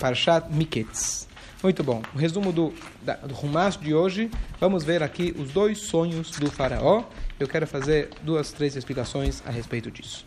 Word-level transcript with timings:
Parshat 0.00 0.52
Miketz. 0.52 1.28
Muito 1.62 1.84
bom. 1.84 2.02
O 2.12 2.18
resumo 2.18 2.52
do, 2.52 2.74
da, 3.00 3.14
do 3.14 3.32
Rumash 3.32 3.76
de 3.76 3.94
hoje, 3.94 4.28
vamos 4.58 4.82
ver 4.82 5.04
aqui 5.04 5.32
os 5.38 5.52
dois 5.52 5.86
sonhos 5.86 6.32
do 6.32 6.50
faraó. 6.50 7.04
Eu 7.38 7.46
quero 7.46 7.64
fazer 7.64 8.10
duas, 8.22 8.50
três 8.50 8.74
explicações 8.74 9.40
a 9.46 9.52
respeito 9.52 9.88
disso. 9.88 10.26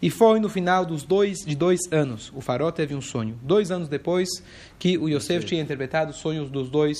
E 0.00 0.08
foi 0.08 0.40
no 0.40 0.48
final 0.48 0.86
dos 0.86 1.02
dois, 1.02 1.40
de 1.40 1.54
dois 1.54 1.80
anos. 1.92 2.32
O 2.34 2.40
faraó 2.40 2.70
teve 2.70 2.94
um 2.94 3.02
sonho. 3.02 3.38
Dois 3.42 3.70
anos 3.70 3.86
depois 3.86 4.30
que 4.78 4.96
o 4.96 5.10
Yosef 5.10 5.44
tinha 5.44 5.60
interpretado 5.60 6.12
os 6.12 6.16
sonhos 6.16 6.50
dos 6.50 6.70
dois, 6.70 6.96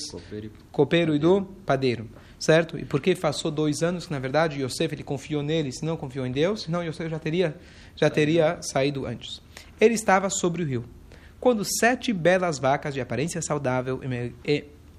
copeiro 0.71 1.15
e 1.15 1.19
do 1.19 1.47
padeiro. 1.65 2.11
Certo? 2.39 2.79
E 2.79 2.85
por 2.85 3.01
que 3.01 3.17
passou 3.17 3.51
dois 3.51 3.83
anos? 3.83 4.05
Que 4.05 4.13
na 4.13 4.19
verdade 4.19 4.63
Yosef 4.63 4.95
ele 4.95 5.03
confiou 5.03 5.43
nele, 5.43 5.73
se 5.73 5.83
não 5.83 5.97
confiou 5.97 6.27
em 6.27 6.31
Deus, 6.31 6.65
senão 6.65 6.85
Yosef 6.85 7.09
já 7.09 7.19
teria, 7.19 7.57
já 7.97 8.11
teria 8.11 8.59
saído 8.61 9.07
antes. 9.07 9.41
Ele 9.81 9.95
estava 9.95 10.29
sobre 10.29 10.63
o 10.63 10.67
rio 10.67 10.98
quando 11.41 11.65
sete 11.65 12.13
belas 12.13 12.59
vacas 12.59 12.95
de 12.95 13.01
aparência 13.01 13.41
saudável 13.41 14.01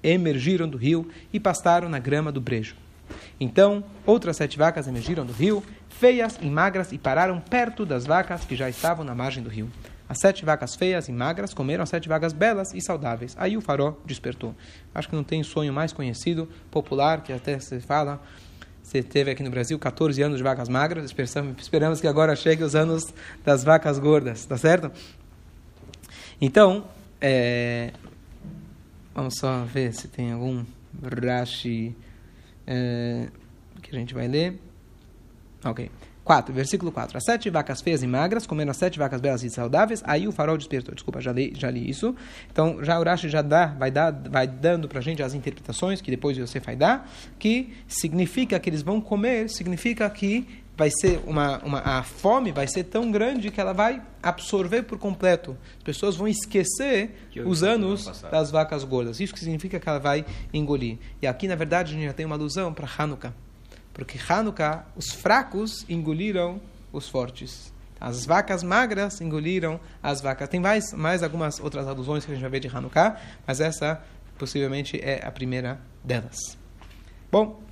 emergiram 0.02 0.68
do 0.68 0.78
rio 0.78 1.08
e 1.32 1.38
pastaram 1.38 1.88
na 1.88 1.98
grama 1.98 2.32
do 2.32 2.40
brejo. 2.40 2.76
Então, 3.38 3.82
outras 4.06 4.36
sete 4.36 4.56
vacas 4.56 4.86
emergiram 4.86 5.26
do 5.26 5.32
rio, 5.32 5.62
feias 5.88 6.38
e 6.40 6.46
magras, 6.46 6.92
e 6.92 6.98
pararam 6.98 7.40
perto 7.40 7.84
das 7.84 8.06
vacas 8.06 8.44
que 8.44 8.54
já 8.54 8.68
estavam 8.68 9.04
na 9.04 9.14
margem 9.14 9.42
do 9.42 9.50
rio. 9.50 9.68
As 10.08 10.18
sete 10.18 10.44
vacas 10.44 10.74
feias 10.74 11.08
e 11.08 11.12
magras 11.12 11.54
comeram 11.54 11.82
as 11.82 11.88
sete 11.88 12.08
vacas 12.08 12.32
belas 12.32 12.74
e 12.74 12.80
saudáveis. 12.80 13.36
Aí 13.38 13.56
o 13.56 13.60
farol 13.60 14.00
despertou. 14.04 14.54
Acho 14.94 15.08
que 15.08 15.14
não 15.14 15.22
tem 15.22 15.42
sonho 15.42 15.72
mais 15.72 15.92
conhecido, 15.92 16.48
popular, 16.70 17.22
que 17.22 17.32
até 17.32 17.58
se 17.60 17.80
fala. 17.80 18.20
Você 18.82 19.02
teve 19.02 19.30
aqui 19.30 19.42
no 19.42 19.50
Brasil 19.50 19.78
14 19.78 20.20
anos 20.20 20.38
de 20.38 20.42
vacas 20.42 20.68
magras, 20.68 21.14
esperamos 21.60 22.00
que 22.00 22.08
agora 22.08 22.34
chegue 22.34 22.64
os 22.64 22.74
anos 22.74 23.14
das 23.44 23.62
vacas 23.62 24.00
gordas, 24.00 24.44
tá 24.44 24.56
certo? 24.56 24.90
Então, 26.40 26.84
é, 27.20 27.92
vamos 29.14 29.34
só 29.38 29.64
ver 29.64 29.92
se 29.92 30.08
tem 30.08 30.32
algum 30.32 30.64
Rashi 31.02 31.94
é, 32.66 33.28
que 33.82 33.94
a 33.94 33.98
gente 33.98 34.14
vai 34.14 34.26
ler. 34.26 34.58
Ok. 35.64 35.90
4, 36.24 36.54
versículo 36.54 36.92
4. 36.92 37.16
As 37.18 37.24
sete 37.24 37.50
vacas 37.50 37.80
feias 37.80 38.02
e 38.02 38.06
magras 38.06 38.46
comeram 38.46 38.70
as 38.70 38.76
sete 38.76 38.98
vacas 38.98 39.20
belas 39.20 39.42
e 39.42 39.50
saudáveis, 39.50 40.02
aí 40.06 40.28
o 40.28 40.32
farol 40.32 40.56
despertou. 40.56 40.94
Desculpa, 40.94 41.20
já 41.20 41.32
li, 41.32 41.52
já 41.56 41.70
li 41.70 41.90
isso. 41.90 42.14
Então, 42.50 42.84
já 42.84 42.98
o 43.00 43.02
Rashi 43.02 43.28
já 43.28 43.42
dá, 43.42 43.66
vai, 43.66 43.90
dar, 43.90 44.12
vai 44.12 44.46
dando 44.46 44.88
para 44.88 45.00
a 45.00 45.02
gente 45.02 45.22
as 45.22 45.34
interpretações 45.34 46.00
que 46.00 46.10
depois 46.10 46.38
você 46.38 46.60
vai 46.60 46.76
dar, 46.76 47.10
que 47.38 47.74
significa 47.88 48.60
que 48.60 48.70
eles 48.70 48.80
vão 48.80 49.00
comer, 49.00 49.50
significa 49.50 50.08
que 50.08 50.46
vai 50.80 50.90
ser 50.90 51.20
uma, 51.26 51.58
uma, 51.58 51.80
a 51.80 52.02
fome 52.02 52.52
vai 52.52 52.66
ser 52.66 52.84
tão 52.84 53.10
grande 53.10 53.50
que 53.50 53.60
ela 53.60 53.74
vai 53.74 54.00
absorver 54.22 54.82
por 54.84 54.98
completo. 54.98 55.54
As 55.76 55.82
pessoas 55.82 56.16
vão 56.16 56.26
esquecer 56.26 57.28
os 57.44 57.62
anos 57.62 58.06
das 58.30 58.50
vacas 58.50 58.82
gordas. 58.82 59.20
Isso 59.20 59.34
que 59.34 59.40
significa 59.40 59.78
que 59.78 59.86
ela 59.86 59.98
vai 59.98 60.24
engolir. 60.54 60.96
E 61.20 61.26
aqui, 61.26 61.46
na 61.46 61.54
verdade, 61.54 61.92
a 61.92 61.94
gente 61.94 62.06
já 62.06 62.14
tem 62.14 62.24
uma 62.24 62.34
alusão 62.34 62.72
para 62.72 62.88
Hanukkah. 62.98 63.34
Porque 63.92 64.18
Hanukkah, 64.26 64.86
os 64.96 65.10
fracos 65.12 65.84
engoliram 65.86 66.58
os 66.90 67.06
fortes. 67.06 67.70
As 68.00 68.24
vacas 68.24 68.62
magras 68.62 69.20
engoliram 69.20 69.78
as 70.02 70.22
vacas. 70.22 70.48
Tem 70.48 70.58
mais, 70.58 70.94
mais 70.94 71.22
algumas 71.22 71.60
outras 71.60 71.86
alusões 71.86 72.24
que 72.24 72.30
a 72.30 72.34
gente 72.34 72.40
vai 72.40 72.52
ver 72.52 72.60
de 72.60 72.74
Hanukkah, 72.74 73.20
mas 73.46 73.60
essa 73.60 74.02
possivelmente 74.38 74.98
é 74.98 75.20
a 75.22 75.30
primeira 75.30 75.78
delas. 76.02 76.38
Bom, 77.30 77.62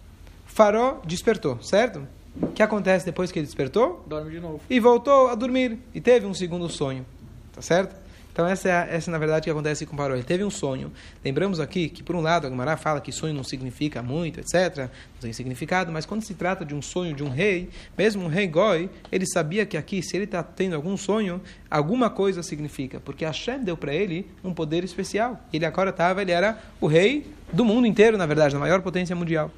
Faró 0.45 1.01
despertou, 1.07 1.59
certo? 1.63 2.07
O 2.43 2.49
que 2.49 2.63
acontece 2.63 3.05
depois 3.05 3.33
que 3.33 3.39
ele 3.39 3.47
despertou? 3.47 4.05
Dorme 4.07 4.31
de 4.31 4.41
novo. 4.41 4.61
E 4.69 4.81
voltou 4.81 5.29
a 5.29 5.35
dormir. 5.35 5.79
E 5.95 6.01
teve 6.01 6.27
um 6.27 6.35
segundo 6.35 6.69
sonho. 6.69 7.05
Tá 7.53 7.63
certo? 7.63 8.09
Então, 8.39 8.47
essa 8.47 8.69
é, 8.69 8.95
essa, 8.95 9.11
na 9.11 9.19
verdade, 9.19 9.43
que 9.43 9.51
acontece 9.51 9.85
com 9.85 9.95
o 9.95 9.97
Paró. 9.97 10.15
Ele 10.15 10.23
teve 10.23 10.45
um 10.45 10.51
sonho. 10.51 10.93
Lembramos 11.25 11.59
aqui 11.59 11.89
que, 11.89 12.05
por 12.05 12.15
um 12.15 12.21
lado, 12.21 12.47
a 12.47 12.51
Gemara 12.51 12.77
fala 12.77 13.01
que 13.01 13.11
sonho 13.11 13.35
não 13.35 13.43
significa 13.43 14.01
muito, 14.01 14.39
etc. 14.39 14.79
Não 14.79 15.23
tem 15.23 15.33
significado. 15.33 15.91
Mas 15.91 16.07
quando 16.07 16.23
se 16.23 16.35
trata 16.35 16.65
de 16.65 16.73
um 16.73 16.81
sonho 16.81 17.17
de 17.17 17.25
um 17.25 17.29
rei, 17.29 17.69
mesmo 17.97 18.23
um 18.23 18.29
rei 18.29 18.47
Goi, 18.47 18.89
ele 19.11 19.27
sabia 19.27 19.67
que 19.67 19.77
aqui, 19.77 20.05
se 20.05 20.17
ele 20.17 20.23
está 20.23 20.41
tendo 20.41 20.77
algum 20.77 20.97
sonho, 20.97 21.43
alguma 21.69 22.09
coisa 22.09 22.41
significa. 22.45 23.01
Porque 23.01 23.25
Hashem 23.25 23.65
deu 23.65 23.77
para 23.77 23.93
ele 23.93 24.31
um 24.45 24.55
poder 24.55 24.85
especial. 24.85 25.41
Ele 25.53 25.67
agora 25.67 25.91
estava, 25.91 26.23
ele 26.23 26.31
era 26.31 26.61
o 26.81 26.87
rei 26.87 27.27
do 27.53 27.65
mundo 27.65 27.89
inteiro, 27.89 28.17
na 28.17 28.25
verdade, 28.25 28.55
da 28.55 28.61
maior 28.61 28.81
potência 28.83 29.17
mundial. 29.17 29.51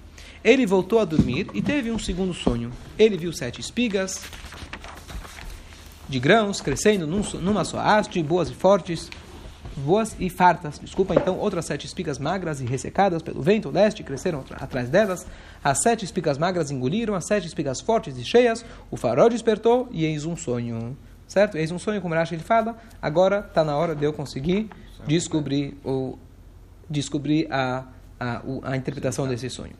Ele 0.42 0.64
voltou 0.64 0.98
a 0.98 1.04
dormir 1.04 1.48
e 1.52 1.60
teve 1.60 1.90
um 1.90 1.98
segundo 1.98 2.32
sonho. 2.32 2.72
Ele 2.98 3.16
viu 3.16 3.32
sete 3.32 3.60
espigas 3.60 4.22
de 6.08 6.18
grãos 6.18 6.60
crescendo 6.60 7.06
num, 7.06 7.22
numa 7.40 7.64
só 7.64 7.78
haste, 7.78 8.22
boas 8.22 8.48
e 8.48 8.54
fortes, 8.54 9.10
boas 9.76 10.16
e 10.18 10.30
fartas. 10.30 10.78
Desculpa, 10.78 11.14
então, 11.14 11.38
outras 11.38 11.66
sete 11.66 11.86
espigas 11.86 12.18
magras 12.18 12.60
e 12.60 12.64
ressecadas 12.64 13.22
pelo 13.22 13.42
vento 13.42 13.70
leste 13.70 14.02
cresceram 14.02 14.42
atrás 14.52 14.88
delas. 14.88 15.26
As 15.62 15.82
sete 15.82 16.06
espigas 16.06 16.38
magras 16.38 16.70
engoliram 16.70 17.14
as 17.14 17.26
sete 17.26 17.46
espigas 17.46 17.82
fortes 17.82 18.16
e 18.16 18.24
cheias. 18.24 18.64
O 18.90 18.96
farol 18.96 19.28
despertou 19.28 19.88
e 19.92 20.06
eis 20.06 20.24
um 20.24 20.36
sonho. 20.36 20.96
Certo? 21.28 21.56
Eis 21.58 21.70
um 21.70 21.78
sonho, 21.78 22.00
como 22.00 22.14
Rashi 22.14 22.34
ele 22.34 22.42
fala. 22.42 22.76
Agora 23.00 23.44
está 23.46 23.62
na 23.62 23.76
hora 23.76 23.94
de 23.94 24.04
eu 24.04 24.12
conseguir 24.12 24.68
descobrir, 25.06 25.76
ou, 25.84 26.18
descobrir 26.88 27.46
a, 27.52 27.84
a, 28.18 28.42
a 28.64 28.76
interpretação 28.76 29.28
desse 29.28 29.48
sonho. 29.48 29.74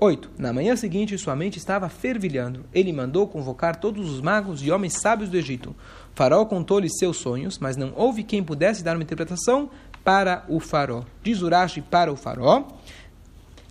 8. 0.00 0.30
Na 0.38 0.52
manhã 0.52 0.76
seguinte, 0.76 1.18
sua 1.18 1.34
mente 1.34 1.58
estava 1.58 1.88
fervilhando. 1.88 2.64
Ele 2.72 2.92
mandou 2.92 3.26
convocar 3.26 3.76
todos 3.76 4.08
os 4.08 4.20
magos 4.20 4.62
e 4.62 4.70
homens 4.70 4.94
sábios 4.94 5.28
do 5.28 5.36
Egito. 5.36 5.70
O 5.70 6.16
faraó 6.16 6.44
contou-lhes 6.44 6.96
seus 6.98 7.16
sonhos, 7.16 7.58
mas 7.58 7.76
não 7.76 7.92
houve 7.96 8.22
quem 8.22 8.42
pudesse 8.42 8.84
dar 8.84 8.96
uma 8.96 9.02
interpretação 9.02 9.70
para 10.04 10.44
o 10.48 10.60
faraó. 10.60 11.02
Diz 11.22 11.42
Urashi 11.42 11.82
para 11.82 12.12
o 12.12 12.16
faraó. 12.16 12.64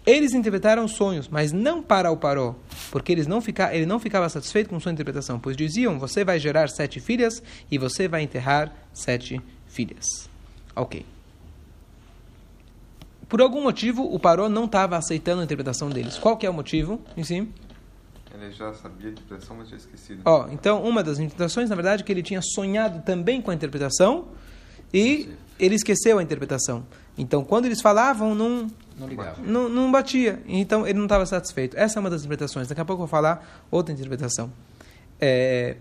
Eles 0.06 0.34
interpretaram 0.34 0.88
sonhos, 0.88 1.28
mas 1.28 1.52
não 1.52 1.82
para 1.82 2.12
o 2.12 2.18
faraó, 2.18 2.56
porque 2.92 3.12
eles 3.12 3.28
não 3.28 3.42
fica, 3.42 3.76
ele 3.76 3.86
não 3.86 4.00
ficava 4.00 4.30
satisfeito 4.30 4.70
com 4.70 4.80
sua 4.80 4.94
interpretação, 4.94 5.38
pois 5.38 5.58
diziam: 5.58 6.00
Você 6.00 6.24
vai 6.24 6.40
gerar 6.40 6.70
sete 6.70 7.02
filhas 7.02 7.44
e 7.70 7.78
você 7.78 8.08
vai 8.08 8.22
enterrar 8.22 8.74
sete 8.94 9.42
filhas. 9.68 10.30
Ok. 10.74 11.17
Por 13.28 13.42
algum 13.42 13.62
motivo, 13.62 14.04
o 14.04 14.20
Paró 14.20 14.48
não 14.48 14.66
estava 14.66 14.98
aceitando 14.98 15.42
a 15.42 15.44
interpretação 15.44 15.90
deles. 15.90 16.18
Qual 16.18 16.38
que 16.38 16.46
é 16.46 16.50
o 16.50 16.54
motivo? 16.54 17.02
Em 17.16 17.24
cima? 17.24 17.48
Ele 18.34 18.52
já 18.52 18.74
sabia 18.74 19.10
a 19.10 19.12
interpretação, 19.12 19.58
mas 19.58 19.68
tinha 19.68 19.78
esquecido. 19.78 20.22
Ó, 20.24 20.48
então, 20.50 20.84
uma 20.84 21.04
das 21.04 21.18
interpretações, 21.18 21.70
na 21.70 21.76
verdade, 21.76 22.04
é 22.04 22.06
que 22.06 22.12
ele 22.12 22.22
tinha 22.22 22.42
sonhado 22.42 23.02
também 23.04 23.42
com 23.42 23.52
a 23.52 23.54
interpretação 23.54 24.28
e 24.94 25.30
ele 25.60 25.76
esqueceu 25.76 26.20
a 26.20 26.24
interpretação. 26.24 26.86
Então, 27.18 27.44
quando 27.44 27.66
eles 27.66 27.82
falavam, 27.82 28.36
não, 28.36 28.68
não, 28.98 29.08
ligava. 29.08 29.42
não, 29.42 29.68
não 29.68 29.92
batia. 29.92 30.42
Então, 30.48 30.86
ele 30.86 30.98
não 30.98 31.06
estava 31.06 31.26
satisfeito. 31.26 31.76
Essa 31.76 31.98
é 31.98 32.00
uma 32.00 32.10
das 32.10 32.22
interpretações. 32.22 32.68
Daqui 32.68 32.80
a 32.80 32.86
pouco 32.86 33.02
eu 33.02 33.08
vou 33.08 33.12
falar 33.12 33.66
outra 33.72 33.92
interpretação. 33.94 34.52
É, 35.20 35.78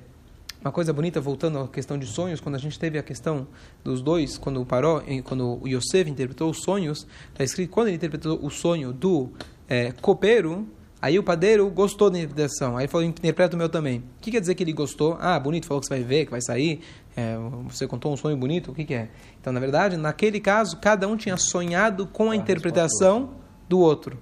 uma 0.60 0.72
coisa 0.72 0.92
bonita, 0.92 1.20
voltando 1.20 1.58
à 1.58 1.68
questão 1.68 1.98
de 1.98 2.06
sonhos, 2.06 2.40
quando 2.40 2.54
a 2.56 2.58
gente 2.58 2.78
teve 2.78 2.98
a 2.98 3.02
questão 3.02 3.46
dos 3.84 4.02
dois, 4.02 4.36
quando 4.36 4.60
o 4.60 4.66
Paró, 4.66 5.02
quando 5.24 5.62
o 5.62 5.68
Yosef 5.68 6.10
interpretou 6.10 6.50
os 6.50 6.62
sonhos, 6.62 7.06
está 7.30 7.44
escrito, 7.44 7.70
quando 7.70 7.88
ele 7.88 7.96
interpretou 7.96 8.38
o 8.42 8.50
sonho 8.50 8.92
do 8.92 9.30
é, 9.68 9.92
copeiro, 9.92 10.66
aí 11.00 11.18
o 11.18 11.22
padeiro 11.22 11.68
gostou 11.70 12.10
da 12.10 12.18
interpretação, 12.18 12.76
aí 12.76 12.88
falou, 12.88 13.06
interpreta 13.06 13.54
o 13.54 13.58
meu 13.58 13.68
também. 13.68 13.98
O 13.98 14.20
que 14.20 14.30
quer 14.30 14.40
dizer 14.40 14.54
que 14.54 14.64
ele 14.64 14.72
gostou? 14.72 15.16
Ah, 15.20 15.38
bonito, 15.38 15.66
falou 15.66 15.80
que 15.80 15.86
você 15.86 15.94
vai 15.94 16.02
ver, 16.02 16.24
que 16.24 16.30
vai 16.30 16.40
sair, 16.40 16.80
é, 17.16 17.36
você 17.68 17.86
contou 17.86 18.12
um 18.12 18.16
sonho 18.16 18.36
bonito, 18.36 18.72
o 18.72 18.74
que, 18.74 18.84
que 18.84 18.94
é? 18.94 19.08
Então, 19.40 19.52
na 19.52 19.60
verdade, 19.60 19.96
naquele 19.96 20.40
caso, 20.40 20.78
cada 20.78 21.06
um 21.06 21.16
tinha 21.16 21.36
sonhado 21.36 22.06
com 22.06 22.30
a 22.30 22.36
interpretação 22.36 23.30
do 23.68 23.78
outro. 23.78 24.18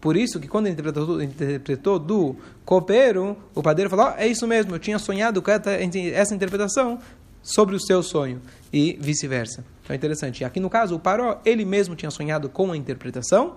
Por 0.00 0.16
isso 0.16 0.38
que 0.38 0.46
quando 0.46 0.66
ele 0.66 0.74
interpretou, 0.74 1.22
interpretou 1.22 1.98
do 1.98 2.36
copeiro, 2.64 3.36
o 3.54 3.62
padeiro 3.62 3.90
falou: 3.90 4.12
oh, 4.12 4.20
é 4.20 4.26
isso 4.26 4.46
mesmo, 4.46 4.74
eu 4.74 4.78
tinha 4.78 4.98
sonhado 4.98 5.42
com 5.42 5.50
essa 5.50 6.34
interpretação 6.34 6.98
sobre 7.42 7.74
o 7.74 7.80
seu 7.80 8.02
sonho 8.02 8.40
e 8.72 8.96
vice-versa. 9.00 9.64
Então 9.82 9.94
é 9.94 9.96
interessante. 9.96 10.44
Aqui 10.44 10.60
no 10.60 10.70
caso, 10.70 10.94
o 10.94 11.00
Paró, 11.00 11.40
ele 11.44 11.64
mesmo 11.64 11.96
tinha 11.96 12.10
sonhado 12.10 12.48
com 12.48 12.70
a 12.70 12.76
interpretação 12.76 13.56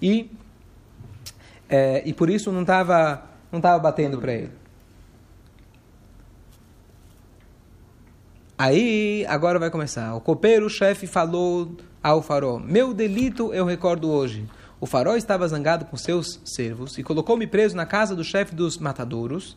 e, 0.00 0.30
é, 1.68 2.02
e 2.06 2.12
por 2.12 2.30
isso 2.30 2.50
não 2.50 2.62
estava 2.62 3.34
não 3.54 3.60
tava 3.60 3.78
batendo 3.78 4.18
para 4.18 4.32
ele. 4.32 4.50
Aí, 8.56 9.26
agora 9.28 9.58
vai 9.58 9.70
começar. 9.70 10.14
O 10.14 10.20
copeiro, 10.20 10.66
o 10.66 10.70
chefe, 10.70 11.06
falou 11.06 11.76
ao 12.02 12.22
farol: 12.22 12.58
Meu 12.58 12.94
delito 12.94 13.52
eu 13.52 13.64
recordo 13.64 14.10
hoje. 14.10 14.46
O 14.84 14.86
farol 14.86 15.16
estava 15.16 15.48
zangado 15.48 15.86
com 15.86 15.96
seus 15.96 16.38
servos 16.44 16.98
e 16.98 17.02
colocou-me 17.02 17.46
preso 17.46 17.74
na 17.74 17.86
casa 17.86 18.14
do 18.14 18.22
chefe 18.22 18.54
dos 18.54 18.76
matadouros, 18.76 19.56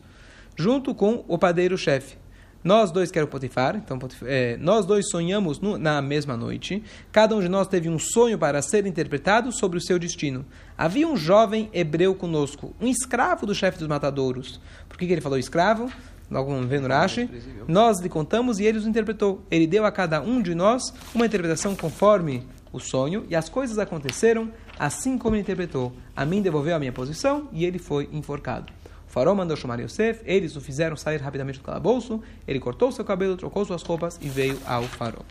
junto 0.56 0.94
com 0.94 1.22
o 1.28 1.36
padeiro-chefe. 1.36 2.16
Nós 2.64 2.90
dois, 2.90 3.10
que 3.10 3.18
era 3.18 3.26
o 3.26 3.28
Potifar, 3.28 3.76
então, 3.76 3.98
é, 4.22 4.56
nós 4.56 4.86
dois 4.86 5.10
sonhamos 5.10 5.60
no, 5.60 5.76
na 5.76 6.00
mesma 6.00 6.34
noite. 6.34 6.82
Cada 7.12 7.36
um 7.36 7.40
de 7.40 7.48
nós 7.50 7.68
teve 7.68 7.90
um 7.90 7.98
sonho 7.98 8.38
para 8.38 8.62
ser 8.62 8.86
interpretado 8.86 9.52
sobre 9.52 9.76
o 9.76 9.82
seu 9.82 9.98
destino. 9.98 10.46
Havia 10.78 11.06
um 11.06 11.14
jovem 11.14 11.68
hebreu 11.74 12.14
conosco, 12.14 12.74
um 12.80 12.86
escravo 12.86 13.44
do 13.44 13.54
chefe 13.54 13.78
dos 13.78 13.86
matadouros. 13.86 14.58
Por 14.88 14.96
que, 14.96 15.06
que 15.06 15.12
ele 15.12 15.20
falou 15.20 15.38
escravo? 15.38 15.92
logo 16.30 16.50
vamos 16.50 16.66
ver 16.66 16.80
no 16.80 16.88
Rashi, 16.88 17.28
nós 17.66 18.00
lhe 18.00 18.08
contamos 18.08 18.58
e 18.58 18.64
ele 18.64 18.78
os 18.78 18.86
interpretou. 18.86 19.42
Ele 19.50 19.66
deu 19.66 19.84
a 19.84 19.92
cada 19.92 20.20
um 20.20 20.42
de 20.42 20.54
nós 20.54 20.92
uma 21.14 21.26
interpretação 21.26 21.74
conforme 21.74 22.46
o 22.72 22.78
sonho, 22.78 23.24
e 23.28 23.36
as 23.36 23.48
coisas 23.48 23.78
aconteceram 23.78 24.50
assim 24.78 25.18
como 25.18 25.34
ele 25.34 25.42
interpretou. 25.42 25.92
A 26.14 26.24
mim 26.24 26.42
devolveu 26.42 26.76
a 26.76 26.78
minha 26.78 26.92
posição 26.92 27.48
e 27.52 27.64
ele 27.64 27.78
foi 27.78 28.08
enforcado. 28.12 28.72
O 29.06 29.10
faraó 29.10 29.34
mandou 29.34 29.56
chamar 29.56 29.80
Yosef, 29.80 30.20
eles 30.24 30.54
o 30.54 30.60
fizeram 30.60 30.96
sair 30.96 31.18
rapidamente 31.18 31.58
do 31.58 31.64
calabouço, 31.64 32.22
ele 32.46 32.60
cortou 32.60 32.92
seu 32.92 33.04
cabelo, 33.04 33.36
trocou 33.36 33.64
suas 33.64 33.82
roupas 33.82 34.18
e 34.20 34.28
veio 34.28 34.58
ao 34.66 34.82
faraó. 34.82 35.22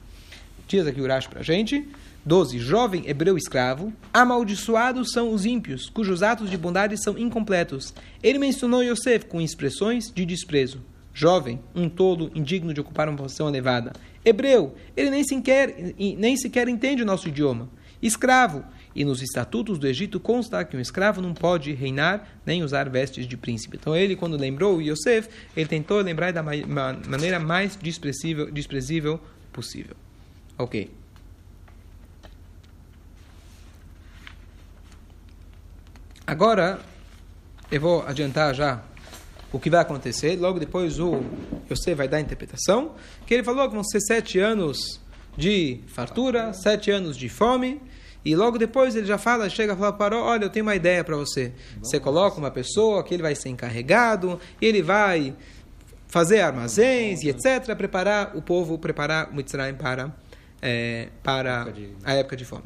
Diz 0.68 0.86
aqui 0.86 1.00
o 1.00 1.06
para 1.06 1.40
a 1.40 1.44
gente. 1.44 1.88
12. 2.26 2.60
Jovem 2.60 3.08
hebreu 3.08 3.38
escravo, 3.38 3.94
amaldiçoados 4.14 5.12
são 5.14 5.32
os 5.32 5.46
ímpios, 5.46 5.90
cujos 5.90 6.22
atos 6.22 6.50
de 6.50 6.58
bondade 6.58 7.02
são 7.02 7.18
incompletos. 7.18 7.94
Ele 8.22 8.38
mencionou 8.38 8.84
Yosef 8.84 9.28
com 9.28 9.40
expressões 9.40 10.12
de 10.12 10.26
desprezo. 10.26 10.82
Jovem, 11.14 11.62
um 11.74 11.88
tolo, 11.88 12.30
indigno 12.36 12.74
de 12.74 12.82
ocupar 12.82 13.08
uma 13.08 13.18
posição 13.18 13.48
elevada. 13.48 13.94
Hebreu, 14.28 14.76
ele 14.96 15.10
nem 15.10 15.24
sequer, 15.24 15.74
nem 15.98 16.36
sequer 16.36 16.68
entende 16.68 17.02
o 17.02 17.06
nosso 17.06 17.30
idioma. 17.30 17.70
Escravo, 18.02 18.64
e 18.94 19.06
nos 19.06 19.22
estatutos 19.22 19.80
do 19.80 19.88
Egito 19.88 20.20
consta 20.20 20.66
que 20.66 20.76
um 20.76 20.80
escravo 20.80 21.22
não 21.22 21.34
pode 21.34 21.72
reinar 21.72 22.28
nem 22.46 22.62
usar 22.62 22.90
vestes 22.90 23.26
de 23.26 23.38
príncipe. 23.38 23.78
Então 23.80 23.96
ele, 23.96 24.16
quando 24.16 24.36
lembrou 24.36 24.82
Yosef, 24.82 25.30
ele 25.56 25.68
tentou 25.68 26.02
lembrar 26.02 26.34
da 26.34 26.44
maneira 26.44 27.40
mais 27.40 27.76
desprezível, 27.76 28.52
desprezível 28.52 29.20
possível. 29.54 29.96
Ok. 30.58 30.92
Agora, 36.26 36.82
eu 37.72 37.80
vou 37.80 38.02
adiantar 38.06 38.54
já 38.54 38.84
o 39.58 39.60
que 39.60 39.72
vai 39.72 39.82
acontecer. 39.82 40.40
Logo 40.40 40.60
depois 40.60 41.00
o 41.00 41.20
Yosef 41.70 41.96
vai 41.96 42.08
dar 42.08 42.18
a 42.18 42.22
interpretação. 42.22 42.94
Que 43.26 43.34
ele 43.34 43.44
falou 43.44 43.68
que 43.68 43.74
vão 43.74 43.84
ser 43.84 44.00
sete 44.02 44.40
anos 44.40 45.02
de 45.36 45.82
fartura, 45.88 46.54
sete 46.54 46.92
anos 46.92 47.18
de 47.18 47.28
fome. 47.28 47.82
E 48.24 48.36
logo 48.36 48.58
depois 48.58 48.96
ele 48.96 49.08
já 49.08 49.18
fala, 49.18 49.50
chega 49.50 49.74
a 49.74 49.76
falar 49.76 49.94
para 49.94 50.22
olha, 50.22 50.46
eu 50.46 50.50
tenho 50.50 50.64
uma 50.64 50.76
ideia 50.76 51.04
para 51.04 51.16
você. 51.16 51.54
Você 51.82 52.00
coloca 52.00 52.38
uma 52.38 52.52
pessoa 52.52 53.04
que 53.04 53.14
ele 53.14 53.24
vai 53.24 53.34
ser 53.34 53.50
encarregado, 53.50 54.40
ele 54.62 54.84
vai 54.84 55.36
fazer 56.08 56.42
armazéns 56.42 57.24
e 57.24 57.30
etc, 57.30 57.76
preparar 57.76 58.38
o 58.38 58.42
povo, 58.42 58.78
preparar 58.78 59.30
o 59.32 59.36
Mitzrayim 59.36 59.76
para 59.76 60.14
é, 60.62 61.10
para 61.24 61.68
a 62.04 62.14
época 62.14 62.36
de 62.36 62.46
fome. 62.46 62.64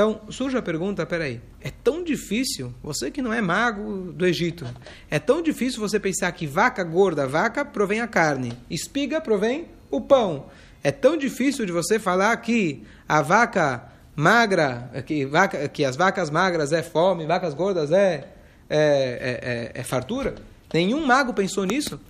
Então, 0.00 0.18
surge 0.30 0.56
a 0.56 0.62
pergunta, 0.62 1.04
peraí, 1.04 1.42
é 1.60 1.70
tão 1.70 2.02
difícil, 2.02 2.72
você 2.82 3.10
que 3.10 3.20
não 3.20 3.34
é 3.34 3.42
mago 3.42 4.10
do 4.12 4.24
Egito, 4.24 4.64
é 5.10 5.18
tão 5.18 5.42
difícil 5.42 5.78
você 5.78 6.00
pensar 6.00 6.32
que 6.32 6.46
vaca 6.46 6.82
gorda, 6.82 7.26
vaca 7.26 7.66
provém 7.66 8.00
a 8.00 8.08
carne, 8.08 8.54
espiga 8.70 9.20
provém 9.20 9.66
o 9.90 10.00
pão. 10.00 10.46
É 10.82 10.90
tão 10.90 11.18
difícil 11.18 11.66
de 11.66 11.72
você 11.72 11.98
falar 11.98 12.34
que 12.38 12.82
a 13.06 13.20
vaca 13.20 13.92
magra, 14.16 14.90
que, 15.04 15.26
vaca, 15.26 15.68
que 15.68 15.84
as 15.84 15.96
vacas 15.96 16.30
magras 16.30 16.72
é 16.72 16.82
fome, 16.82 17.26
vacas 17.26 17.52
gordas 17.52 17.92
é, 17.92 18.26
é, 18.70 18.78
é, 18.80 19.70
é, 19.76 19.80
é 19.80 19.82
fartura? 19.82 20.34
Nenhum 20.72 21.04
mago 21.04 21.34
pensou 21.34 21.64
nisso? 21.66 22.00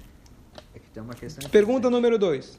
É 0.72 0.78
Pergunta 1.48 1.90
número 1.90 2.16
dois. 2.16 2.56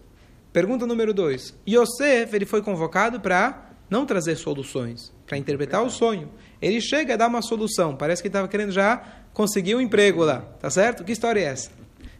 Pergunta 0.51 0.85
número 0.85 1.13
dois. 1.13 1.53
Yosef, 1.65 2.35
ele 2.35 2.45
foi 2.45 2.61
convocado 2.61 3.21
para 3.21 3.70
não 3.91 4.05
trazer 4.05 4.37
soluções, 4.37 5.13
para 5.27 5.37
interpretar 5.37 5.83
o 5.83 5.89
sonho. 5.89 6.31
Ele 6.61 6.79
chega 6.79 7.13
a 7.13 7.17
dar 7.17 7.27
uma 7.27 7.41
solução. 7.41 7.93
Parece 7.95 8.21
que 8.21 8.29
estava 8.29 8.47
querendo 8.47 8.71
já 8.71 9.03
conseguir 9.33 9.75
um 9.75 9.81
emprego 9.81 10.23
lá. 10.23 10.39
Tá 10.59 10.69
certo? 10.69 11.03
Que 11.03 11.11
história 11.11 11.41
é 11.41 11.43
essa? 11.43 11.71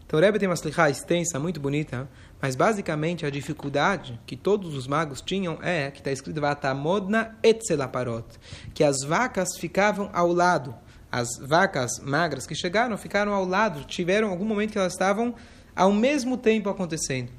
Então 0.04 0.20
o 0.20 0.22
Rebbe 0.22 0.38
tem 0.38 0.46
uma 0.46 0.54
slichá 0.54 0.90
extensa, 0.90 1.38
muito 1.38 1.58
bonita, 1.58 2.06
mas 2.40 2.54
basicamente 2.54 3.24
a 3.24 3.30
dificuldade 3.30 4.20
que 4.26 4.36
todos 4.36 4.74
os 4.74 4.86
magos 4.86 5.22
tinham 5.22 5.58
é 5.62 5.90
que 5.90 6.00
está 6.00 6.12
escrito 6.12 6.38
Vatamodna 6.38 7.38
etzelaparot, 7.42 8.26
que 8.74 8.84
as 8.84 9.02
vacas 9.02 9.56
ficavam 9.58 10.10
ao 10.12 10.30
lado. 10.30 10.74
As 11.10 11.28
vacas 11.40 11.98
magras 12.02 12.46
que 12.46 12.54
chegaram 12.54 12.98
ficaram 12.98 13.32
ao 13.32 13.46
lado, 13.46 13.84
tiveram 13.84 14.28
algum 14.28 14.44
momento 14.44 14.72
que 14.72 14.78
elas 14.78 14.92
estavam 14.92 15.34
ao 15.74 15.92
mesmo 15.92 16.36
tempo 16.36 16.68
acontecendo. 16.68 17.30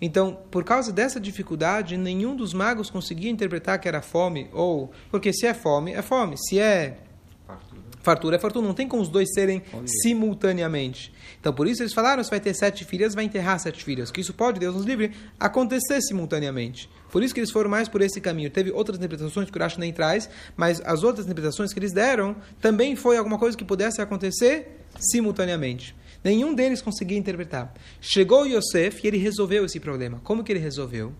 Então, 0.00 0.38
por 0.50 0.62
causa 0.62 0.92
dessa 0.92 1.18
dificuldade, 1.18 1.96
nenhum 1.96 2.36
dos 2.36 2.52
magos 2.52 2.90
conseguia 2.90 3.30
interpretar 3.30 3.80
que 3.80 3.88
era 3.88 4.02
fome 4.02 4.48
ou. 4.52 4.90
Porque 5.10 5.32
se 5.32 5.46
é 5.46 5.54
fome, 5.54 5.92
é 5.92 6.02
fome. 6.02 6.36
Se 6.36 6.58
é 6.58 6.98
fartura, 7.46 7.82
fartura 8.02 8.36
é 8.36 8.38
fartura. 8.38 8.66
Não 8.66 8.74
tem 8.74 8.86
como 8.86 9.02
os 9.02 9.08
dois 9.08 9.32
serem 9.32 9.62
simultaneamente. 10.02 11.14
Então, 11.40 11.52
por 11.52 11.66
isso 11.66 11.82
eles 11.82 11.94
falaram: 11.94 12.22
se 12.22 12.28
vai 12.28 12.40
ter 12.40 12.52
sete 12.52 12.84
filhas, 12.84 13.14
vai 13.14 13.24
enterrar 13.24 13.58
sete 13.58 13.82
filhas. 13.82 14.10
Que 14.10 14.20
isso 14.20 14.34
pode, 14.34 14.60
Deus 14.60 14.74
nos 14.74 14.84
livre, 14.84 15.12
acontecer 15.40 16.02
simultaneamente. 16.02 16.90
Por 17.10 17.22
isso 17.22 17.32
que 17.32 17.40
eles 17.40 17.50
foram 17.50 17.70
mais 17.70 17.88
por 17.88 18.02
esse 18.02 18.20
caminho. 18.20 18.50
Teve 18.50 18.70
outras 18.70 18.98
interpretações 18.98 19.50
que 19.50 19.56
o 19.56 19.60
Rashi 19.60 19.80
nem 19.80 19.92
traz, 19.92 20.28
mas 20.54 20.82
as 20.84 21.02
outras 21.02 21.24
interpretações 21.24 21.72
que 21.72 21.78
eles 21.78 21.92
deram 21.92 22.36
também 22.60 22.94
foi 22.96 23.16
alguma 23.16 23.38
coisa 23.38 23.56
que 23.56 23.64
pudesse 23.64 24.02
acontecer 24.02 24.84
simultaneamente. 24.98 25.94
Nenhum 26.26 26.56
deles 26.56 26.82
conseguia 26.82 27.16
interpretar. 27.16 27.72
Chegou 28.00 28.44
Yosef 28.44 29.00
e 29.04 29.06
ele 29.06 29.16
resolveu 29.16 29.64
esse 29.64 29.78
problema. 29.78 30.20
Como 30.24 30.42
que 30.42 30.50
ele 30.50 30.58
resolveu? 30.58 31.12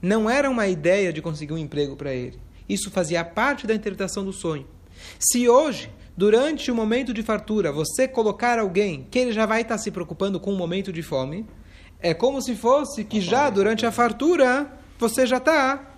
Não 0.00 0.30
era 0.30 0.48
uma 0.48 0.66
ideia 0.66 1.12
de 1.12 1.20
conseguir 1.20 1.52
um 1.52 1.58
emprego 1.58 1.94
para 1.94 2.14
ele. 2.14 2.40
Isso 2.66 2.90
fazia 2.90 3.22
parte 3.22 3.66
da 3.66 3.74
interpretação 3.74 4.24
do 4.24 4.32
sonho. 4.32 4.66
Se 5.18 5.46
hoje, 5.50 5.90
durante 6.16 6.70
o 6.70 6.74
momento 6.74 7.12
de 7.12 7.22
fartura, 7.22 7.70
você 7.70 8.08
colocar 8.08 8.58
alguém 8.58 9.06
que 9.10 9.18
ele 9.18 9.32
já 9.32 9.44
vai 9.44 9.60
estar 9.60 9.76
se 9.76 9.90
preocupando 9.90 10.40
com 10.40 10.50
o 10.50 10.56
momento 10.56 10.90
de 10.90 11.02
fome, 11.02 11.44
é 12.00 12.14
como 12.14 12.40
se 12.40 12.54
fosse 12.56 13.04
que 13.04 13.20
já 13.20 13.50
durante 13.50 13.84
a 13.84 13.92
fartura 13.92 14.72
você 14.98 15.26
já 15.26 15.36
está 15.36 15.94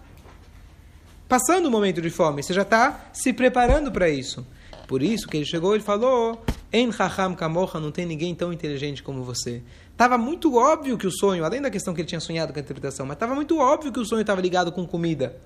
passando 1.29 1.67
o 1.67 1.71
momento 1.71 2.03
de 2.03 2.11
fome, 2.11 2.43
você 2.43 2.53
já 2.53 2.63
está 2.63 3.11
se 3.13 3.33
preparando 3.33 3.93
para 3.93 4.09
isso. 4.09 4.45
Por 4.89 5.05
isso 5.05 5.29
que 5.29 5.37
ele 5.37 5.47
chegou 5.47 5.77
e 5.77 5.81
falou: 5.81 6.45
em 6.77 6.91
Raham 6.91 7.35
Kamocha 7.35 7.81
não 7.81 7.91
tem 7.91 8.05
ninguém 8.05 8.35
tão 8.35 8.53
inteligente 8.53 9.03
como 9.03 9.25
você. 9.25 9.63
Estava 9.91 10.19
muito 10.19 10.55
óbvio 10.57 10.99
que 10.99 11.07
o 11.07 11.11
sonho, 11.11 11.45
além 11.45 11.61
da 11.61 11.71
questão 11.71 11.95
que 11.95 12.01
ele 12.01 12.09
tinha 12.09 12.21
sonhado 12.21 12.53
com 12.53 12.59
a 12.59 12.63
interpretação, 12.63 13.07
mas 13.07 13.17
estava 13.17 13.35
muito 13.35 13.59
óbvio 13.59 13.93
que 13.93 13.99
o 13.99 14.05
sonho 14.05 14.21
estava 14.21 14.41
ligado 14.41 14.71
com 14.71 14.87
comida. 14.87 15.37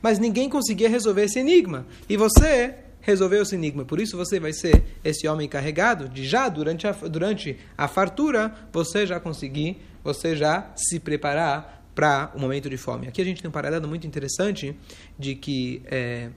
Mas 0.00 0.18
ninguém 0.18 0.48
conseguia 0.48 0.88
resolver 0.88 1.24
esse 1.24 1.38
enigma. 1.38 1.86
E 2.08 2.16
você 2.16 2.74
resolveu 3.00 3.42
esse 3.42 3.54
enigma. 3.54 3.84
Por 3.84 4.00
isso 4.00 4.16
você 4.16 4.38
vai 4.38 4.52
ser 4.52 4.84
esse 5.04 5.26
homem 5.26 5.48
carregado 5.48 6.08
de 6.08 6.24
já 6.24 6.48
durante 6.48 6.86
a, 6.86 6.92
durante 6.92 7.58
a 7.76 7.88
fartura, 7.88 8.54
você 8.72 9.06
já 9.06 9.18
conseguir, 9.18 9.78
você 10.02 10.36
já 10.36 10.70
se 10.76 11.00
preparar 11.00 11.84
para 11.94 12.32
o 12.34 12.40
momento 12.40 12.68
de 12.68 12.76
fome. 12.76 13.06
Aqui 13.06 13.20
a 13.20 13.24
gente 13.24 13.40
tem 13.40 13.48
um 13.48 13.52
paralelo 13.52 13.86
muito 13.86 14.06
interessante 14.06 14.76
de 15.18 15.34
que 15.34 15.82
é, 15.86 16.30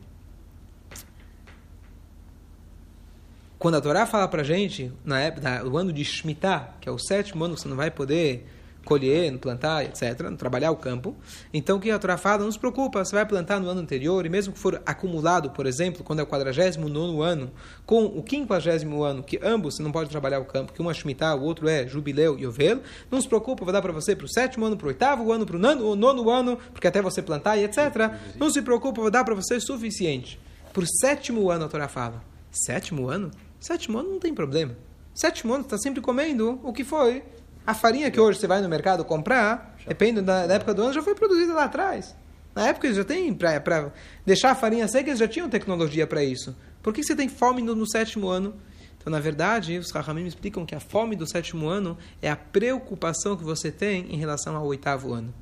Quando 3.60 3.76
a 3.76 3.82
Torá 3.82 4.06
fala 4.06 4.28
para 4.28 4.44
gente, 4.44 4.92
na 5.04 5.20
época, 5.20 5.64
no 5.64 5.76
ano 5.78 5.92
de 5.92 6.06
Shemitah, 6.06 6.76
que 6.80 6.88
é 6.88 6.92
o 6.92 7.00
sétimo 7.00 7.44
ano 7.44 7.56
que 7.56 7.62
você 7.62 7.68
não 7.68 7.76
vai 7.76 7.90
poder 7.90 8.46
colher, 8.86 9.38
plantar, 9.40 9.84
etc., 9.84 10.32
trabalhar 10.38 10.72
o 10.72 10.78
campo. 10.78 11.16
Então, 11.54 11.78
o 11.78 11.80
que 11.80 11.92
a 11.92 12.00
Torá 12.00 12.18
fala? 12.18 12.44
Não 12.44 12.52
se 12.52 12.58
preocupa, 12.60 13.04
você 13.04 13.16
vai 13.16 13.26
plantar 13.26 13.60
no 13.60 13.68
ano 13.68 13.82
anterior, 13.82 14.26
e 14.26 14.30
mesmo 14.30 14.54
que 14.54 14.60
for 14.60 14.82
acumulado, 14.86 15.50
por 15.50 15.66
exemplo, 15.66 16.04
quando 16.04 16.20
é 16.20 16.24
o 16.24 16.26
49 16.26 17.22
ano, 17.22 17.52
com 17.84 18.06
o 18.06 18.24
50 18.26 18.88
ano, 19.06 19.24
que 19.24 19.40
ambos 19.44 19.76
você 19.76 19.84
não 19.84 19.92
pode 19.92 20.10
trabalhar 20.10 20.40
o 20.40 20.46
campo, 20.46 20.72
que 20.72 20.82
um 20.82 20.90
é 20.90 20.94
Shemitah, 20.94 21.36
o 21.36 21.42
outro 21.42 21.68
é 21.68 21.86
Jubileu 21.86 22.38
e 22.40 22.48
Ovel, 22.48 22.82
não 23.12 23.20
se 23.20 23.28
preocupa, 23.28 23.66
vou 23.66 23.74
dar 23.74 23.82
para 23.82 23.92
você 23.92 24.16
para 24.16 24.26
o 24.26 24.30
sétimo 24.30 24.66
ano, 24.66 24.78
para 24.78 24.86
o 24.86 24.90
oitavo 24.90 25.32
ano, 25.34 25.46
para 25.46 25.58
o 25.58 25.60
nono, 25.60 26.30
ano, 26.30 26.58
porque 26.72 26.88
até 26.88 27.02
você 27.02 27.22
plantar 27.22 27.58
e 27.58 27.66
etc. 27.66 27.78
Não 28.38 28.50
se 28.52 28.62
preocupa, 28.62 29.02
vou 29.02 29.12
dar 29.12 29.26
para 29.26 29.36
você 29.36 29.60
suficiente. 29.60 30.40
Por 30.72 30.86
sétimo 31.02 31.50
ano, 31.50 31.66
a 31.66 31.68
Torá 31.68 31.88
fala. 31.90 32.24
Sétimo 32.52 33.10
ano? 33.10 33.32
Sétimo 33.60 33.98
ano 33.98 34.12
não 34.12 34.20
tem 34.20 34.34
problema. 34.34 34.76
Sétimo 35.14 35.54
ano 35.54 35.64
está 35.64 35.78
sempre 35.78 36.02
comendo 36.02 36.60
o 36.64 36.72
que 36.72 36.84
foi. 36.84 37.24
A 37.66 37.74
farinha 37.74 38.10
que 38.10 38.20
hoje 38.20 38.40
você 38.40 38.48
vai 38.48 38.62
no 38.62 38.70
mercado 38.70 39.04
comprar, 39.04 39.76
depende 39.86 40.22
da, 40.22 40.44
época 40.44 40.74
do 40.74 40.84
ano, 40.84 40.94
já 40.94 41.02
foi 41.02 41.16
produzida 41.16 41.54
lá 41.54 41.66
atrás. 41.66 42.16
Na 42.56 42.68
época 42.68 42.88
eles 42.88 42.98
já 42.98 43.04
têm, 43.04 43.34
para 43.34 43.92
deixar 44.26 44.52
a 44.52 44.56
farinha 44.56 44.88
seca, 44.88 45.10
eles 45.10 45.20
já 45.20 45.28
tinham 45.28 45.50
tecnologia 45.50 46.08
para 46.08 46.24
isso. 46.24 46.56
Por 46.82 46.94
que 46.94 47.04
você 47.04 47.16
tem 47.16 47.28
fome 47.28 47.62
no, 47.62 47.76
no 47.76 47.88
sétimo 47.88 48.30
ano? 48.30 48.56
Então, 48.98 49.12
na 49.12 49.20
verdade, 49.20 49.78
os 49.78 49.92
Rahamim 49.92 50.26
explicam 50.26 50.66
que 50.66 50.76
a 50.76 50.80
fome 50.80 51.16
do 51.16 51.28
sétimo 51.28 51.68
ano 51.68 51.98
é 52.22 52.30
a 52.30 52.36
preocupação 52.36 53.38
que 53.38 53.44
você 53.44 53.72
tem 53.72 54.14
em 54.14 54.18
relação 54.18 54.56
ao 54.56 54.66
oitavo 54.66 55.14
ano. 55.14 55.34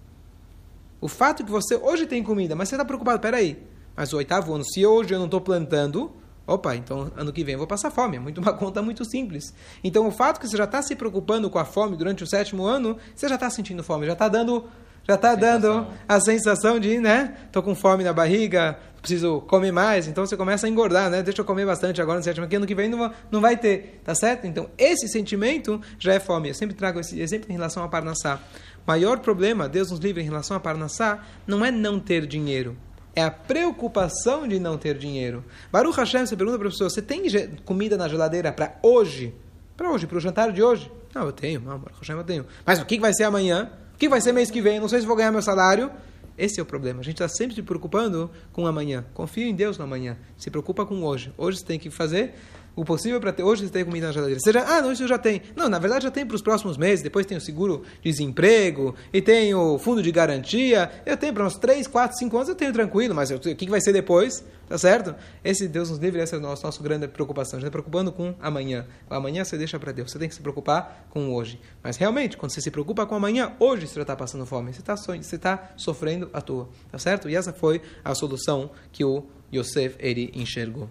O 1.00 1.08
fato 1.08 1.44
que 1.44 1.52
você 1.52 1.76
hoje 1.76 2.06
tem 2.06 2.24
comida, 2.24 2.56
mas 2.56 2.70
você 2.70 2.76
está 2.76 2.86
preocupado, 2.86 3.20
peraí, 3.20 3.62
mas 3.96 4.14
o 4.14 4.18
oitavo 4.18 4.54
ano, 4.54 4.64
se 4.64 4.86
hoje 4.86 5.14
eu 5.14 5.20
não 5.20 5.26
estou 5.26 5.42
plantando, 5.42 6.12
Opa, 6.48 6.76
então 6.76 7.12
ano 7.16 7.34
que 7.34 7.44
vem 7.44 7.54
eu 7.54 7.60
vou 7.60 7.68
passar 7.68 7.90
fome. 7.90 8.18
É 8.18 8.20
muito 8.20 8.40
uma 8.40 8.54
conta 8.58 8.82
muito 8.82 9.04
simples. 9.04 9.54
Então 9.84 10.08
o 10.08 10.12
fato 10.12 10.40
que 10.40 10.48
você 10.48 10.58
já 10.58 10.66
está 10.66 10.82
se 10.82 10.96
preocupando 10.96 11.50
com 11.50 11.58
a 11.58 11.66
fome 11.66 11.96
durante 11.96 12.24
o 12.24 12.28
sétimo 12.28 12.66
ano, 12.66 12.98
você 13.16 13.28
já 13.28 13.36
está 13.36 13.50
sentindo 13.50 13.84
fome, 13.84 14.06
já 14.06 14.14
está 14.14 14.28
dando 14.28 14.66
já 15.08 15.14
está 15.14 15.36
dando 15.36 15.86
a 16.08 16.20
sensação 16.20 16.80
de, 16.80 17.00
né? 17.00 17.36
Tô 17.52 17.62
com 17.62 17.76
fome 17.76 18.04
na 18.04 18.12
barriga, 18.12 18.80
preciso 19.00 19.40
comer 19.42 19.72
mais, 19.72 20.08
então 20.08 20.26
você 20.26 20.36
começa 20.36 20.66
a 20.66 20.70
engordar, 20.70 21.12
né? 21.12 21.22
Deixa 21.22 21.42
eu 21.42 21.46
comer 21.46 21.64
bastante 21.64 22.02
agora 22.02 22.18
no 22.18 22.24
sétimo 22.24 22.48
ano 22.52 22.66
que 22.66 22.74
vem 22.74 22.90
não, 22.90 23.14
não 23.30 23.40
vai 23.40 23.56
ter, 23.56 24.02
tá 24.04 24.16
certo? 24.16 24.48
Então, 24.48 24.68
esse 24.80 25.08
sentimento 25.08 25.80
já 26.00 26.16
é 26.16 26.20
fome. 26.20 26.50
Eu 26.50 26.56
sempre 26.56 26.76
trago 26.76 27.00
esse 27.00 27.22
exemplo 27.22 27.52
em 27.52 27.54
relação 27.54 27.84
a 27.84 27.88
Parnassá. 27.88 28.40
Maior 28.86 29.20
problema, 29.20 29.70
Deus 29.70 29.92
nos 29.92 30.00
livre 30.00 30.24
em 30.24 30.26
relação 30.26 30.58
a 30.58 30.60
Parnassá, 30.60 31.24
não 31.46 31.64
é 31.64 31.70
não 31.70 32.00
ter 32.00 32.26
dinheiro. 32.26 32.76
É 33.16 33.24
a 33.24 33.32
preocupação 33.32 34.48
de 34.48 34.60
não 34.60 34.78
ter 34.78 34.98
dinheiro. 34.98 35.44
Baruch 35.72 35.98
Hashem, 35.98 36.26
você 36.26 36.36
pergunta 36.36 36.60
para 36.60 36.68
a 36.68 36.72
pessoa, 36.72 36.90
você 36.90 37.02
tem 37.02 37.24
comida 37.64 37.96
na 37.96 38.08
geladeira 38.08 38.52
para 38.52 38.78
hoje? 38.84 39.34
Para 39.78 39.90
hoje, 39.92 40.06
para 40.06 40.18
o 40.18 40.22
jantar 40.22 40.52
de 40.52 40.62
hoje? 40.62 40.92
Não, 41.14 41.24
eu 41.24 41.32
tenho, 41.32 41.62
não, 41.62 41.80
Baruch 41.80 42.00
Hashem, 42.00 42.18
eu 42.18 42.24
tenho. 42.24 42.46
Mas 42.66 42.80
o 42.80 42.86
que 42.86 43.00
vai 43.00 43.14
ser 43.14 43.24
amanhã? 43.24 43.72
O 43.94 43.98
que 43.98 44.10
vai 44.10 44.20
ser 44.20 44.34
mês 44.34 44.52
que 44.52 44.62
vem? 44.62 44.80
Não 44.80 44.90
sei 44.90 45.00
se 45.00 45.08
vou 45.08 45.16
ganhar 45.16 45.32
meu 45.32 45.42
salário. 45.42 45.90
Esse 46.38 46.60
é 46.60 46.64
o 46.64 46.66
problema. 46.66 47.00
A 47.00 47.04
gente 47.04 47.16
está 47.16 47.30
sempre 47.30 47.56
se 47.56 47.62
preocupando 47.62 48.30
com 48.52 48.68
amanhã. 48.68 49.06
Confia 49.14 49.48
em 49.48 49.56
Deus 49.56 49.78
no 49.78 49.86
amanhã. 49.86 50.18
Se 50.38 50.52
preocupa 50.52 50.86
com 50.86 51.02
hoje. 51.02 51.34
Hoje 51.38 51.60
você 51.60 51.66
tem 51.66 51.80
que 51.80 51.90
fazer 51.90 52.36
o 52.76 52.84
possível 52.84 53.20
para 53.22 53.32
ter. 53.32 53.44
Hoje 53.44 53.66
você 53.66 53.72
tem 53.72 53.86
comida 53.86 54.08
na 54.08 54.14
geladeira. 54.14 54.40
Seja, 54.40 54.64
ah, 54.68 54.82
não, 54.82 54.92
isso 54.92 55.08
já 55.08 55.18
tem. 55.18 55.42
Não, 55.56 55.70
na 55.70 55.80
verdade 55.80 56.04
já 56.04 56.12
tem 56.12 56.26
para 56.26 56.36
os 56.36 56.42
próximos 56.42 56.78
meses. 56.78 57.02
Depois 57.02 57.26
tem 57.26 57.38
o 57.38 57.42
seguro 57.42 57.84
desemprego 58.04 58.96
e 59.14 59.22
tem 59.22 59.54
o 59.56 59.78
fundo 59.78 60.04
de 60.04 60.12
garantia. 60.12 60.92
Eu 61.06 61.16
tenho 61.16 61.34
para 61.34 61.46
uns 61.46 61.56
3, 61.58 61.88
4, 61.88 62.18
5 62.18 62.36
anos, 62.36 62.50
eu 62.50 62.56
tenho 62.56 62.74
tranquilo, 62.74 63.16
mas 63.16 63.32
o 63.32 63.40
que 63.40 63.70
vai 63.70 63.80
ser 63.80 63.94
depois? 63.94 64.44
Tá 64.68 64.78
certo? 64.80 65.16
Esse 65.44 65.68
Deus 65.68 65.92
nos 65.92 66.00
livre, 66.00 66.20
essa 66.20 66.36
é 66.36 66.40
a 66.40 66.42
nossa, 66.42 66.66
nossa 66.66 66.82
grande 66.82 67.08
preocupação. 67.08 67.58
A 67.58 67.60
gente 67.60 67.68
está 67.68 67.72
preocupando 67.72 68.12
com 68.12 68.34
amanhã. 68.42 68.86
O 69.10 69.14
amanhã 69.14 69.44
você 69.44 69.58
deixa 69.58 69.80
para 69.80 69.92
Deus. 69.92 70.12
Você 70.12 70.18
tem 70.18 70.28
que 70.28 70.34
se 70.34 70.42
preocupar 70.42 71.06
com 71.12 71.34
hoje. 71.34 71.60
Mas 71.84 71.98
realmente, 71.98 72.36
quando 72.36 72.52
você 72.52 72.62
se 72.62 72.72
preocupa 72.72 73.06
com 73.06 73.16
amanhã, 73.16 73.54
hoje 73.60 73.88
você 73.88 74.02
está 74.02 74.16
passando 74.16 74.46
fome. 74.46 74.74
Você 74.74 74.80
está 74.80 74.96
você 74.96 75.38
tá 75.38 75.72
sofrendo 75.78 76.30
à 76.34 76.42
toa. 76.42 76.68
Tá 76.92 76.98
certo? 76.98 77.30
E 77.30 77.36
essa 77.36 77.54
foi 77.54 77.80
a 78.04 78.16
solução 78.16 78.72
que 78.92 79.06
o 79.06 79.24
Yosef 79.54 79.96
ele 80.00 80.32
enxergou. 80.34 80.90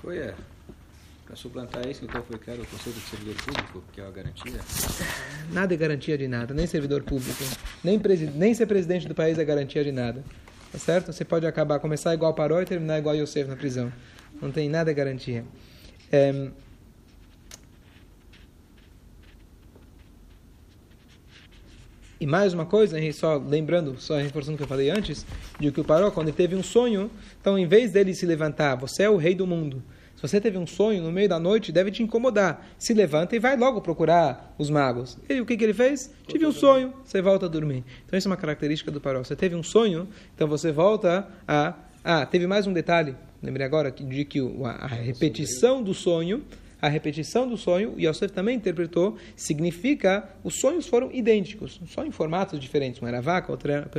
Foi, 0.00 0.16
é. 0.16 0.34
Para 1.28 1.36
suplantar 1.36 1.86
isso, 1.86 2.06
então 2.06 2.22
foi 2.22 2.38
claro 2.38 2.62
o 2.62 2.66
conceito 2.66 2.98
de 2.98 3.02
servidor 3.02 3.34
público, 3.34 3.84
que 3.92 4.00
é 4.00 4.04
uma 4.04 4.10
garantia? 4.10 4.60
Nada 5.52 5.74
é 5.74 5.76
garantia 5.76 6.16
de 6.16 6.26
nada, 6.26 6.54
nem 6.54 6.66
servidor 6.66 7.02
público, 7.02 7.44
nem, 7.84 8.00
nem 8.34 8.54
ser 8.54 8.64
presidente 8.64 9.06
do 9.06 9.14
país 9.14 9.38
é 9.38 9.44
garantia 9.44 9.84
de 9.84 9.92
nada. 9.92 10.24
Tá 10.72 10.78
certo? 10.78 11.12
Você 11.12 11.26
pode 11.26 11.46
acabar, 11.46 11.80
começar 11.80 12.14
igual 12.14 12.32
Paró 12.32 12.62
e 12.62 12.64
terminar 12.64 12.98
igual 12.98 13.14
Yosef 13.14 13.46
na 13.46 13.56
prisão. 13.56 13.92
Não 14.40 14.50
tem 14.50 14.70
nada 14.70 14.90
garantia. 14.90 15.44
É... 16.10 16.48
E 22.18 22.26
mais 22.26 22.54
uma 22.54 22.64
coisa, 22.64 22.96
só 23.12 23.36
lembrando, 23.36 24.00
só 24.00 24.16
reforçando 24.16 24.54
o 24.54 24.56
que 24.56 24.64
eu 24.64 24.68
falei 24.68 24.88
antes, 24.88 25.26
de 25.60 25.70
que 25.70 25.80
o 25.82 25.84
Paró, 25.84 26.10
quando 26.10 26.28
ele 26.28 26.36
teve 26.38 26.56
um 26.56 26.62
sonho, 26.62 27.10
então 27.38 27.58
em 27.58 27.66
vez 27.66 27.92
dele 27.92 28.14
se 28.14 28.24
levantar, 28.24 28.76
você 28.76 29.02
é 29.02 29.10
o 29.10 29.18
rei 29.18 29.34
do 29.34 29.46
mundo, 29.46 29.82
se 30.18 30.22
você 30.22 30.40
teve 30.40 30.58
um 30.58 30.66
sonho 30.66 31.00
no 31.00 31.12
meio 31.12 31.28
da 31.28 31.38
noite, 31.38 31.70
deve 31.70 31.92
te 31.92 32.02
incomodar. 32.02 32.66
Se 32.76 32.92
levanta 32.92 33.36
e 33.36 33.38
vai 33.38 33.56
logo 33.56 33.80
procurar 33.80 34.52
os 34.58 34.68
magos. 34.68 35.16
E 35.28 35.40
o 35.40 35.46
que, 35.46 35.56
que 35.56 35.62
ele 35.62 35.72
fez? 35.72 36.12
Tive 36.26 36.44
um 36.44 36.50
sonho, 36.50 36.92
você 37.04 37.22
volta 37.22 37.46
a 37.46 37.48
dormir. 37.48 37.84
Então, 38.04 38.18
isso 38.18 38.26
é 38.26 38.30
uma 38.30 38.36
característica 38.36 38.90
do 38.90 39.00
paró. 39.00 39.22
Você 39.22 39.36
teve 39.36 39.54
um 39.54 39.62
sonho, 39.62 40.08
então 40.34 40.48
você 40.48 40.72
volta 40.72 41.28
a. 41.46 41.72
Ah, 42.02 42.26
teve 42.26 42.48
mais 42.48 42.66
um 42.66 42.72
detalhe, 42.72 43.14
lembrei 43.40 43.64
agora, 43.64 43.92
de 43.92 44.24
que 44.24 44.40
a 44.64 44.88
repetição 44.88 45.84
do 45.84 45.94
sonho 45.94 46.42
a 46.80 46.88
repetição 46.88 47.48
do 47.48 47.56
sonho, 47.56 47.94
e 47.96 48.06
Yosef 48.06 48.32
também 48.32 48.56
interpretou, 48.56 49.16
significa 49.34 50.28
os 50.44 50.60
sonhos 50.60 50.86
foram 50.86 51.10
idênticos, 51.12 51.80
só 51.86 52.04
em 52.04 52.10
formatos 52.10 52.60
diferentes. 52.60 53.02
Um 53.02 53.06
era 53.06 53.18
a 53.18 53.20
vaca, 53.20 53.50
outro 53.50 53.70
era, 53.70 53.90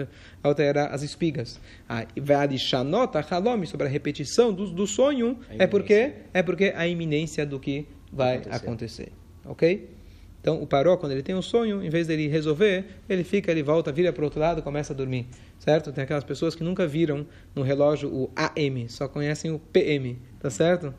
a 0.41 0.47
outra 0.47 0.63
era 0.63 0.85
as 0.87 1.03
espigas. 1.03 1.59
A 1.87 2.05
Vadishanota 2.17 3.19
Halom, 3.19 3.65
sobre 3.65 3.87
a 3.87 3.89
repetição 3.89 4.53
do, 4.53 4.67
do 4.67 4.87
sonho, 4.87 5.37
é 5.49 5.67
porque, 5.67 6.13
é 6.33 6.41
porque 6.41 6.73
a 6.75 6.87
iminência 6.87 7.45
do 7.45 7.59
que 7.59 7.85
vai 8.11 8.37
acontecer. 8.37 8.55
acontecer. 8.55 9.11
Ok? 9.45 9.99
Então, 10.41 10.61
o 10.61 10.65
paró, 10.65 10.95
quando 10.95 11.11
ele 11.11 11.21
tem 11.21 11.35
um 11.35 11.41
sonho, 11.41 11.83
em 11.83 11.89
vez 11.89 12.07
dele 12.07 12.27
resolver, 12.27 12.85
ele 13.09 13.25
fica, 13.25 13.51
ele 13.51 13.61
volta, 13.61 13.91
vira 13.91 14.13
para 14.13 14.21
o 14.21 14.23
outro 14.23 14.39
lado, 14.39 14.61
começa 14.61 14.93
a 14.93 14.95
dormir. 14.95 15.27
Certo? 15.59 15.91
Tem 15.91 16.05
aquelas 16.05 16.23
pessoas 16.23 16.55
que 16.55 16.63
nunca 16.63 16.87
viram 16.87 17.27
no 17.53 17.61
relógio 17.61 18.09
o 18.09 18.31
AM, 18.33 18.87
só 18.87 19.09
conhecem 19.09 19.51
o 19.51 19.59
PM. 19.59 20.17
Tá 20.39 20.49
certo? 20.49 20.93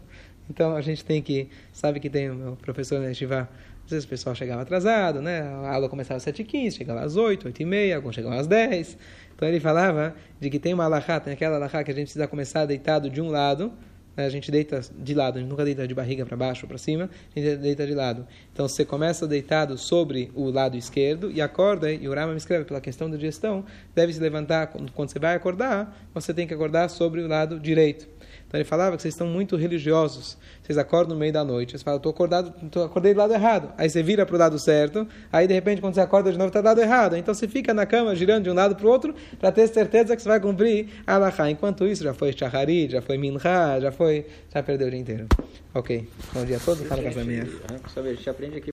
Então 0.50 0.74
a 0.74 0.80
gente 0.82 1.04
tem 1.04 1.22
que, 1.22 1.48
sabe 1.72 2.00
que 2.00 2.10
tem 2.10 2.28
o 2.28 2.56
professor 2.56 3.00
Yeshiva, 3.04 3.48
às 3.84 3.90
vezes 3.90 4.04
o 4.04 4.08
pessoal 4.08 4.34
chegava 4.34 4.62
atrasado, 4.62 5.22
né? 5.22 5.40
A 5.42 5.74
aula 5.74 5.88
começava 5.88 6.16
às 6.16 6.24
7h15, 6.24 6.76
chegava 6.76 7.00
às 7.00 7.16
8, 7.16 7.46
8 7.46 7.62
e 7.62 7.64
meia, 7.64 7.96
alguns 7.96 8.16
chegavam 8.16 8.38
às 8.38 8.48
10. 8.48 8.98
Então 9.34 9.48
ele 9.48 9.60
falava 9.60 10.14
de 10.40 10.50
que 10.50 10.58
tem 10.58 10.74
uma 10.74 10.84
alahá, 10.84 11.20
tem 11.20 11.32
aquela 11.32 11.56
alahá 11.56 11.84
que 11.84 11.90
a 11.90 11.94
gente 11.94 12.06
precisa 12.06 12.26
começar 12.26 12.66
deitado 12.66 13.08
de 13.08 13.20
um 13.20 13.28
lado, 13.28 13.72
né? 14.16 14.26
a 14.26 14.28
gente 14.28 14.50
deita 14.50 14.80
de 14.98 15.14
lado, 15.14 15.38
a 15.38 15.40
gente 15.40 15.48
nunca 15.48 15.64
deita 15.64 15.86
de 15.86 15.94
barriga 15.94 16.26
para 16.26 16.36
baixo 16.36 16.64
ou 16.64 16.68
para 16.68 16.78
cima, 16.78 17.08
a 17.34 17.40
gente 17.40 17.56
deita 17.56 17.86
de 17.86 17.94
lado. 17.94 18.26
Então 18.52 18.68
você 18.68 18.84
começa 18.84 19.26
deitado 19.26 19.78
sobre 19.78 20.30
o 20.34 20.50
lado 20.50 20.76
esquerdo 20.76 21.30
e 21.30 21.40
acorda, 21.40 21.92
e 21.92 22.08
o 22.08 22.14
Rama 22.14 22.32
me 22.32 22.38
escreve 22.38 22.64
pela 22.64 22.80
questão 22.80 23.08
da 23.08 23.16
digestão, 23.16 23.64
deve 23.94 24.12
se 24.12 24.20
levantar, 24.20 24.66
quando 24.66 25.10
você 25.10 25.18
vai 25.18 25.36
acordar, 25.36 25.96
você 26.12 26.34
tem 26.34 26.46
que 26.46 26.54
acordar 26.54 26.88
sobre 26.90 27.22
o 27.22 27.28
lado 27.28 27.58
direito. 27.58 28.08
Então 28.50 28.58
ele 28.58 28.68
falava 28.68 28.96
que 28.96 29.02
vocês 29.02 29.14
estão 29.14 29.28
muito 29.28 29.54
religiosos. 29.54 30.36
Vocês 30.60 30.76
acordam 30.76 31.14
no 31.14 31.20
meio 31.20 31.32
da 31.32 31.44
noite, 31.44 31.78
você 31.78 31.84
fala, 31.84 31.98
estou 31.98 32.10
acordado, 32.10 32.52
tô, 32.68 32.82
acordei 32.82 33.14
do 33.14 33.18
lado 33.18 33.32
errado. 33.32 33.72
Aí 33.78 33.88
você 33.88 34.02
vira 34.02 34.26
para 34.26 34.34
o 34.34 34.38
lado 34.40 34.58
certo, 34.58 35.06
aí 35.32 35.46
de 35.46 35.54
repente 35.54 35.80
quando 35.80 35.94
você 35.94 36.00
acorda 36.00 36.32
de 36.32 36.36
novo 36.36 36.48
está 36.48 36.60
do 36.60 36.64
lado 36.64 36.80
errado. 36.80 37.16
Então 37.16 37.32
você 37.32 37.46
fica 37.46 37.72
na 37.72 37.86
cama 37.86 38.12
girando 38.16 38.42
de 38.42 38.50
um 38.50 38.54
lado 38.54 38.74
para 38.74 38.84
o 38.84 38.90
outro 38.90 39.14
para 39.38 39.52
ter 39.52 39.68
certeza 39.68 40.16
que 40.16 40.22
você 40.22 40.28
vai 40.28 40.40
cumprir 40.40 40.88
a 41.06 41.14
Alahá. 41.14 41.48
Enquanto 41.48 41.86
isso 41.86 42.02
já 42.02 42.12
foi 42.12 42.32
Shaharit, 42.32 42.90
já 42.90 43.00
foi 43.00 43.16
Minha, 43.16 43.38
já 43.80 43.92
foi, 43.92 44.26
já 44.52 44.60
perdeu 44.64 44.88
o 44.88 44.90
dia 44.90 44.98
inteiro. 44.98 45.28
Ok. 45.72 46.08
Bom 46.32 46.44
dia 46.44 46.56
a 46.56 46.60
todos, 46.60 46.84
fala 46.88 47.00
com 47.02 47.20
a 47.20 47.24
minha. 47.24 47.46
A 47.96 48.02
gente 48.02 48.28
aprende 48.28 48.56
aqui 48.56 48.68